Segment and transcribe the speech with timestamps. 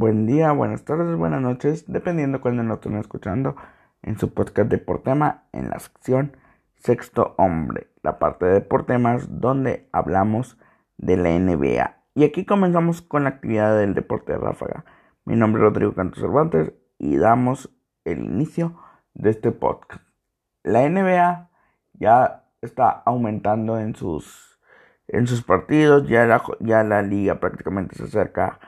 [0.00, 3.54] buen día, buenas tardes, buenas noches, dependiendo cuando nos estén escuchando
[4.00, 6.38] en su podcast de Portema en la sección
[6.76, 10.56] Sexto Hombre, la parte de Portemas donde hablamos
[10.96, 11.96] de la NBA.
[12.14, 14.86] Y aquí comenzamos con la actividad del deporte de ráfaga.
[15.26, 17.68] Mi nombre es Rodrigo Cantos Cervantes y damos
[18.06, 18.80] el inicio
[19.12, 20.02] de este podcast.
[20.62, 21.50] La NBA
[21.92, 24.58] ya está aumentando en sus
[25.08, 26.08] en sus partidos.
[26.08, 28.58] Ya la, ya la liga prácticamente se acerca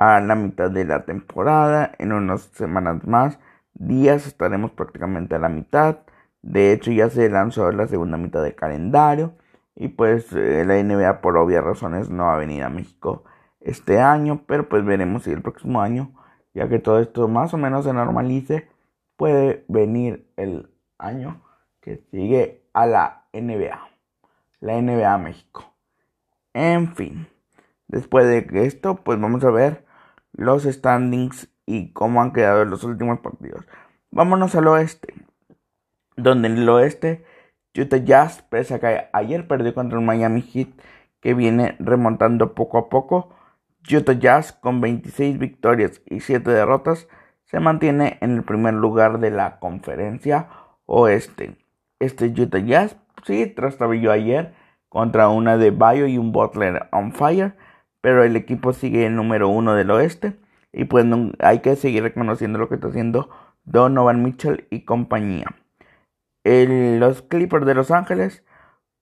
[0.00, 1.92] a la mitad de la temporada.
[1.98, 3.38] En unas semanas más,
[3.74, 5.98] días estaremos prácticamente a la mitad.
[6.42, 9.34] De hecho, ya se lanzó la segunda mitad del calendario.
[9.76, 13.24] Y pues eh, la NBA por obvias razones no va a venir a México
[13.60, 14.42] este año.
[14.46, 16.14] Pero pues veremos si el próximo año,
[16.54, 18.68] ya que todo esto más o menos se normalice,
[19.16, 21.42] puede venir el año
[21.82, 23.78] que sigue a la NBA.
[24.60, 25.74] La NBA México.
[26.54, 27.28] En fin,
[27.86, 29.89] después de esto, pues vamos a ver
[30.40, 33.66] los standings y cómo han quedado los últimos partidos.
[34.10, 35.14] Vámonos al oeste,
[36.16, 37.24] donde en el oeste
[37.76, 40.68] Utah Jazz, pese a que ayer perdió contra el Miami Heat,
[41.20, 43.34] que viene remontando poco a poco,
[43.92, 47.06] Utah Jazz con 26 victorias y 7 derrotas
[47.44, 50.48] se mantiene en el primer lugar de la conferencia
[50.86, 51.58] oeste.
[51.98, 54.54] Este Utah Jazz sí trastabilló ayer
[54.88, 57.56] contra una de Bayo y un Butler on fire,
[58.00, 60.38] pero el equipo sigue el número uno del oeste
[60.72, 61.06] y pues
[61.40, 63.30] hay que seguir reconociendo lo que está haciendo
[63.64, 65.46] Donovan Mitchell y compañía.
[66.44, 68.44] los Clippers de Los Ángeles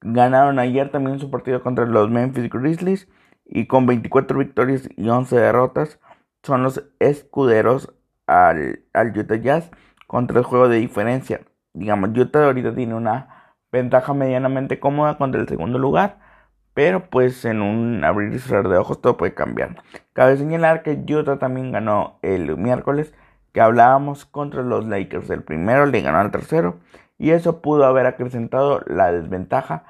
[0.00, 3.08] ganaron ayer también su partido contra los Memphis Grizzlies
[3.44, 6.00] y con 24 victorias y 11 derrotas
[6.42, 7.94] son los escuderos
[8.26, 9.70] al, al Utah Jazz
[10.06, 11.41] contra el juego de diferencia.
[11.74, 16.19] Digamos, Utah ahorita tiene una ventaja medianamente cómoda contra el segundo lugar,
[16.79, 19.83] pero pues en un abrir y cerrar de ojos todo puede cambiar.
[20.12, 23.12] Cabe señalar que Utah también ganó el miércoles
[23.53, 25.29] que hablábamos contra los Lakers.
[25.31, 26.79] El primero le ganó al tercero
[27.19, 29.87] y eso pudo haber acrecentado la desventaja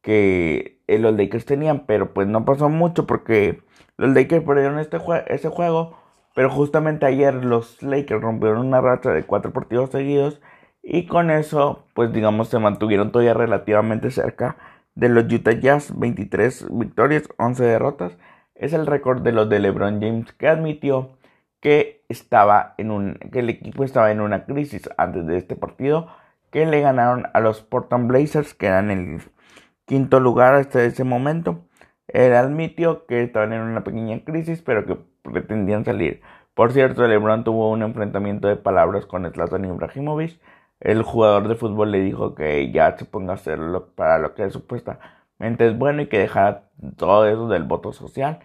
[0.00, 3.62] que eh, los Lakers tenían, pero pues no pasó mucho porque
[3.98, 4.96] los Lakers perdieron este
[5.26, 5.98] ese juego,
[6.34, 10.40] pero justamente ayer los Lakers rompieron una racha de cuatro partidos seguidos
[10.82, 14.56] y con eso, pues digamos, se mantuvieron todavía relativamente cerca
[14.94, 18.16] de los Utah Jazz, 23 victorias, 11 derrotas.
[18.54, 21.16] Es el récord de los de LeBron James que admitió
[21.60, 26.08] que estaba en un que el equipo estaba en una crisis antes de este partido
[26.50, 29.20] que le ganaron a los Portland Blazers que eran el
[29.84, 31.64] quinto lugar hasta ese momento.
[32.08, 36.22] Él admitió que estaban en una pequeña crisis pero que pretendían salir.
[36.54, 40.40] Por cierto, LeBron tuvo un enfrentamiento de palabras con Zlatan Ibrahimovic
[40.80, 44.50] el jugador de fútbol le dijo que ya se ponga a hacerlo para lo que
[44.50, 48.40] supuestamente es bueno y que dejara todo eso del voto social,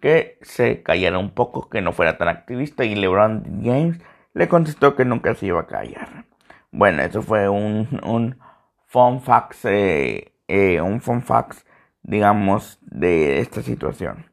[0.00, 4.00] que se callara un poco, que no fuera tan activista y LeBron James
[4.34, 6.26] le contestó que nunca se iba a callar.
[6.70, 8.38] Bueno, eso fue un, un
[8.86, 11.66] fun fact, eh, eh, un fun fact,
[12.02, 14.26] digamos, de esta situación.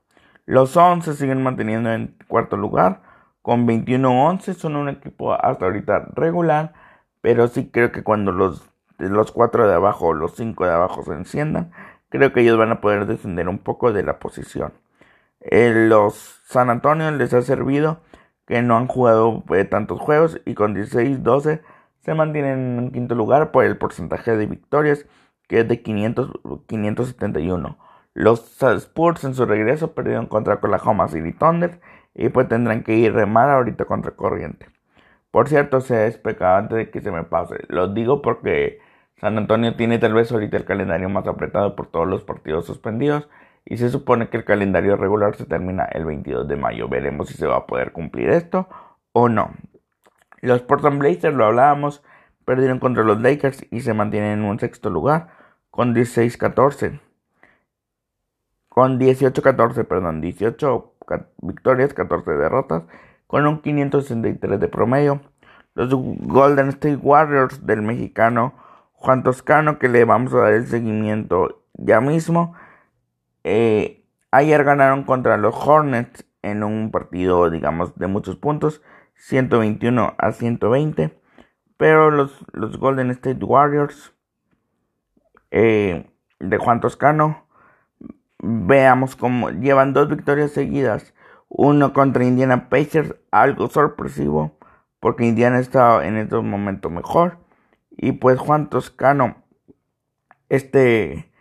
[0.45, 3.01] Los 11 siguen manteniendo en cuarto lugar
[3.41, 6.73] con 21-11, son un equipo hasta ahorita regular
[7.25, 8.69] pero sí creo que cuando los,
[8.99, 11.71] los cuatro de abajo o los cinco de abajo se enciendan,
[12.09, 14.73] creo que ellos van a poder descender un poco de la posición.
[15.39, 16.13] Eh, los
[16.45, 17.99] San Antonio les ha servido
[18.45, 21.61] que no han jugado eh, tantos juegos y con 16-12
[22.01, 25.07] se mantienen en quinto lugar por el porcentaje de victorias
[25.47, 26.29] que es de 500,
[26.67, 27.79] 571.
[28.13, 31.81] Los Spurs en su regreso perdieron contra Oklahoma City Thunder
[32.13, 34.74] y pues tendrán que ir remar ahorita contra corriente.
[35.35, 37.57] Por cierto, se es pecado antes de que se me pase.
[37.67, 38.79] Lo digo porque
[39.17, 43.27] San Antonio tiene tal vez ahorita el calendario más apretado por todos los partidos suspendidos
[43.65, 46.87] y se supone que el calendario regular se termina el 22 de mayo.
[46.87, 48.69] Veremos si se va a poder cumplir esto
[49.11, 49.51] o no.
[50.39, 52.01] Los Portland Blazers, lo hablábamos,
[52.45, 55.31] perdieron contra los Lakers y se mantienen en un sexto lugar
[55.69, 57.01] con 16-14.
[58.69, 60.93] Con 18-14, perdón, 18
[61.41, 62.83] victorias, 14 derrotas
[63.27, 65.21] con un 563 de promedio.
[65.73, 68.53] Los Golden State Warriors del mexicano
[68.93, 72.55] Juan Toscano, que le vamos a dar el seguimiento ya mismo.
[73.43, 78.81] Eh, ayer ganaron contra los Hornets en un partido, digamos, de muchos puntos,
[79.15, 81.19] 121 a 120.
[81.77, 84.13] Pero los, los Golden State Warriors
[85.51, 87.47] eh, de Juan Toscano,
[88.39, 91.14] veamos cómo llevan dos victorias seguidas
[91.57, 94.57] uno contra Indiana Pacers, algo sorpresivo,
[94.99, 97.37] porque Indiana estaba en estos momentos mejor.
[97.91, 99.37] Y pues Juan Toscano,
[100.49, 101.31] este,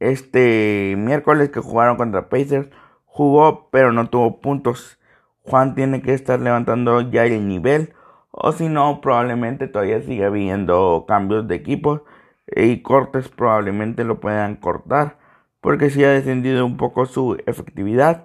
[0.00, 2.68] este miércoles que jugaron contra Pacers,
[3.04, 4.98] jugó pero no tuvo puntos.
[5.42, 7.94] Juan tiene que estar levantando ya el nivel
[8.30, 12.02] o si no probablemente todavía siga habiendo cambios de equipos
[12.46, 15.18] y cortes probablemente lo puedan cortar
[15.60, 18.24] porque sí ha descendido un poco su efectividad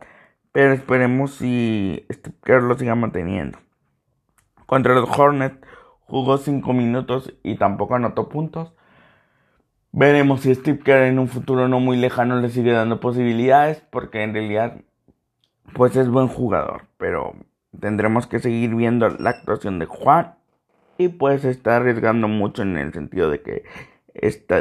[0.54, 3.58] pero esperemos si Steve Kerr lo siga manteniendo.
[4.66, 5.58] Contra los Hornets
[6.02, 8.74] jugó 5 minutos y tampoco anotó puntos.
[9.92, 14.24] Veremos si Steve Kerr en un futuro no muy lejano le sigue dando posibilidades porque
[14.24, 14.78] en realidad
[15.74, 16.84] pues es buen jugador.
[16.98, 17.34] Pero
[17.80, 20.36] tendremos que seguir viendo la actuación de Juan
[20.98, 23.64] y pues está arriesgando mucho en el sentido de que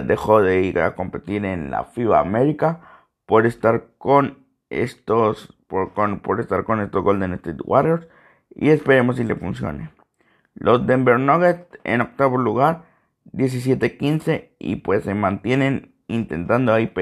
[0.05, 2.81] dejó de ir a competir en la FIBA América
[3.27, 8.07] por estar con estos por, por estar con estos Golden State Warriors
[8.55, 9.91] y esperemos si le funcione.
[10.55, 12.85] Los Denver Nuggets en octavo lugar
[13.33, 16.93] 17-15 y pues se mantienen intentando ahí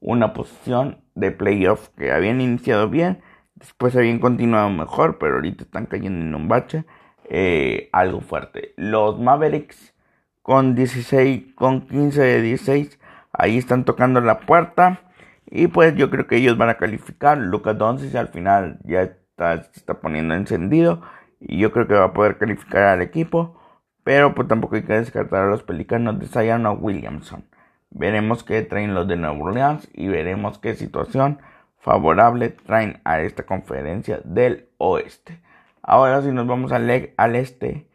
[0.00, 3.22] una posición de playoff que habían iniciado bien
[3.56, 6.84] Después habían continuado mejor, pero ahorita están cayendo en un bache
[7.30, 8.74] eh, algo fuerte.
[8.76, 9.94] Los Mavericks
[10.42, 13.00] con 16, con 15 de 16,
[13.32, 15.00] ahí están tocando la puerta.
[15.46, 17.38] Y pues yo creo que ellos van a calificar.
[17.38, 21.02] Lucas Doncic al final ya está, está poniendo encendido.
[21.40, 23.60] Y yo creo que va a poder calificar al equipo.
[24.04, 27.44] Pero pues tampoco hay que descartar a los pelicanos de Zion Williamson.
[27.90, 31.40] Veremos qué traen los de Nueva Orleans y veremos qué situación
[31.78, 35.40] favorable traen a esta conferencia del oeste.
[35.82, 37.88] Ahora si nos vamos al, al este,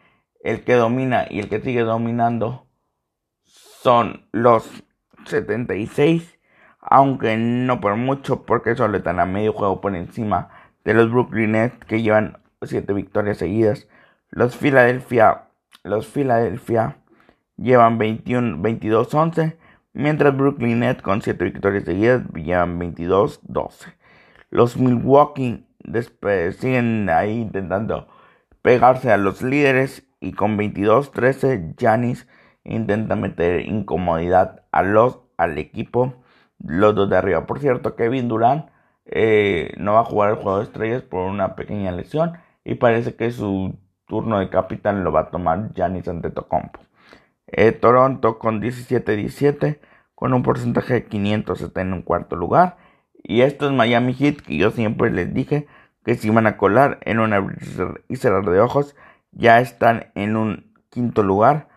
[0.44, 2.68] el que domina y el que sigue dominando
[3.44, 4.84] son los
[5.26, 6.40] 76,
[6.82, 10.50] aunque no por mucho porque solo están a medio juego por encima
[10.84, 13.88] de los Brooklyn Nets que llevan 7 victorias seguidas.
[14.30, 15.44] Los Philadelphia,
[15.84, 16.98] los Philadelphia
[17.58, 19.56] llevan 21, 22-11
[19.94, 23.94] mientras Brooklyn Nets con 7 victorias seguidas llevan 22-12.
[24.50, 25.66] Los Milwaukee
[26.58, 28.08] siguen ahí intentando
[28.62, 32.28] pegarse a los líderes y con 22-13 Janis
[32.64, 36.22] intenta meter incomodidad a los, al equipo,
[36.64, 37.46] los dos de arriba.
[37.46, 38.70] Por cierto, Kevin Durant
[39.06, 43.16] eh, no va a jugar el juego de estrellas por una pequeña lesión y parece
[43.16, 43.76] que su
[44.08, 46.80] turno de capitán lo va a tomar Giannis Antetokounmpo.
[47.48, 49.80] Eh, Toronto con 17-17
[50.16, 52.78] con un porcentaje de 500 está en un cuarto lugar.
[53.24, 55.68] Y estos Miami Heat que yo siempre les dije
[56.06, 57.46] que se iban a colar en una
[58.08, 58.96] y cerrar de ojos
[59.32, 61.70] ya están en un quinto lugar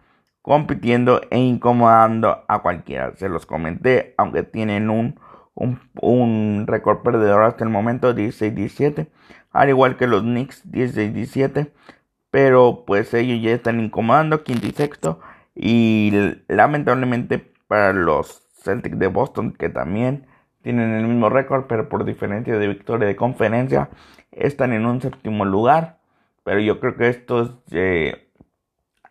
[0.44, 3.16] compitiendo e incomodando a cualquiera.
[3.16, 5.18] Se los comenté, aunque tienen un,
[5.54, 9.08] un, un récord perdedor hasta el momento, 16-17,
[9.52, 11.72] al igual que los Knicks, 16-17,
[12.30, 15.18] pero pues ellos ya están incomodando, quinto y sexto,
[15.54, 16.12] y
[16.48, 20.26] lamentablemente para los Celtics de Boston, que también
[20.60, 23.88] tienen el mismo récord, pero por diferencia de victoria de conferencia,
[24.30, 26.00] están en un séptimo lugar.
[26.42, 28.28] Pero yo creo que estos, eh,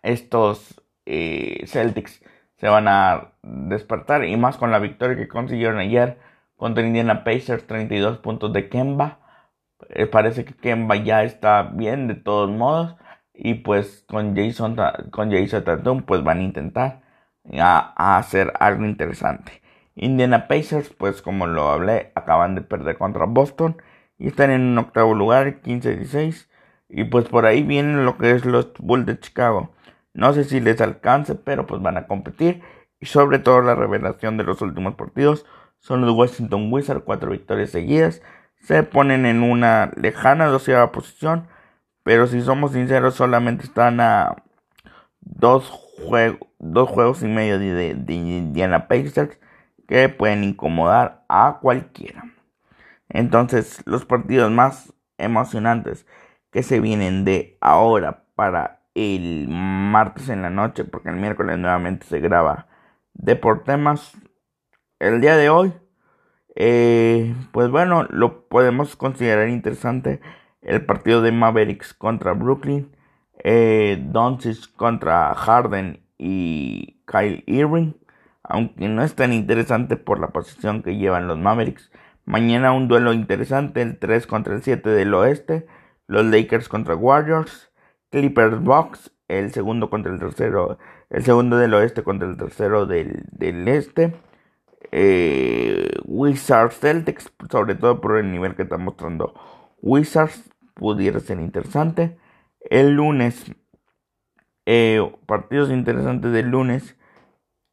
[0.03, 2.21] estos eh, Celtics
[2.57, 6.17] se van a despertar y más con la victoria que consiguieron ayer
[6.55, 9.19] contra Indiana Pacers, 32 puntos de Kemba.
[9.89, 12.95] Eh, parece que Kemba ya está bien de todos modos
[13.33, 14.77] y pues con Jason
[15.11, 17.01] con Jason Tatum pues van a intentar
[17.59, 19.61] a, hacer algo interesante.
[19.95, 23.77] Indiana Pacers, pues como lo hablé, acaban de perder contra Boston
[24.17, 26.49] y están en un octavo lugar, 15-16.
[26.89, 29.73] Y pues por ahí vienen lo que es los Bulls de Chicago.
[30.13, 32.61] No sé si les alcance, pero pues van a competir.
[32.99, 35.45] Y sobre todo la revelación de los últimos partidos
[35.79, 38.21] son los Washington Wizards, cuatro victorias seguidas.
[38.61, 41.47] Se ponen en una lejana doceava posición.
[42.03, 44.35] Pero si somos sinceros, solamente están a
[45.21, 45.71] dos,
[46.59, 49.39] dos juegos y medio de, Indiana Pacers
[49.87, 52.23] que pueden incomodar a cualquiera.
[53.09, 56.05] Entonces, los partidos más emocionantes
[56.51, 62.05] que se vienen de ahora para el martes en la noche, porque el miércoles nuevamente
[62.05, 62.67] se graba
[63.13, 64.13] Deportemas.
[64.99, 65.73] El día de hoy,
[66.55, 70.21] eh, pues bueno, lo podemos considerar interesante
[70.61, 72.93] el partido de Mavericks contra Brooklyn
[73.43, 77.93] eh, Doncic contra Harden y Kyle Irving,
[78.43, 81.91] aunque no es tan interesante por la posición que llevan los Mavericks.
[82.25, 85.67] Mañana un duelo interesante, el 3 contra el 7 del oeste,
[86.07, 87.71] los Lakers contra Warriors,
[88.13, 90.77] Clippers Box, el segundo contra el tercero,
[91.09, 93.25] el segundo del oeste contra el tercero del,
[93.67, 94.13] este.
[94.91, 99.33] Eh, Wizards Celtics, sobre todo por el nivel que está mostrando
[99.81, 102.19] Wizards, pudiera ser interesante.
[102.69, 103.51] El lunes,
[104.67, 106.95] eh, partidos interesantes del lunes.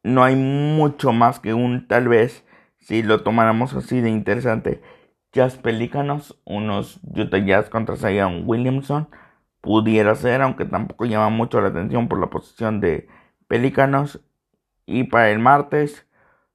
[0.02, 2.46] No hay mucho más que un tal vez,
[2.78, 4.80] si lo tomáramos así de interesante.
[5.32, 9.10] Jazz Pelícanos, unos Utah Jazz contra Zion Williamson.
[9.60, 13.08] Pudiera ser, aunque tampoco llama mucho la atención por la posición de
[13.48, 14.20] Pelícanos.
[14.86, 16.06] Y para el martes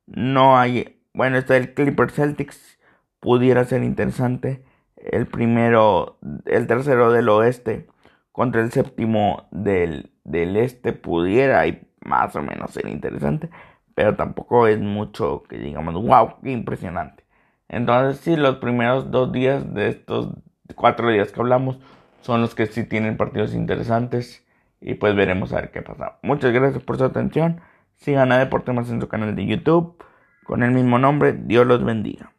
[0.08, 2.80] no hay, bueno, está el Clipper Celtics,
[3.20, 4.64] pudiera ser interesante.
[4.96, 7.88] El primero, el tercero del oeste
[8.32, 13.50] contra el séptimo del, del este pudiera y más o menos ser interesante,
[13.96, 17.24] pero tampoco es mucho que digamos, wow, qué impresionante.
[17.68, 20.30] Entonces, sí, los primeros dos días de estos
[20.76, 21.80] cuatro días que hablamos
[22.26, 24.44] son los que sí tienen partidos interesantes
[24.82, 26.18] y pues veremos a ver qué pasa.
[26.24, 27.62] Muchas gracias por su atención.
[27.98, 30.04] Sigan a Deportes en su canal de YouTube
[30.44, 31.34] con el mismo nombre.
[31.34, 32.32] Dios los bendiga.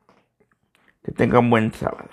[1.04, 2.10] Que tengan buen sábado.